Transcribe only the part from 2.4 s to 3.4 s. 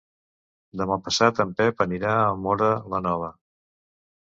Móra la Nova.